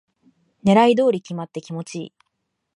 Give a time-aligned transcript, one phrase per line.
[0.65, 2.13] 狙い通りに決まって気持ちいい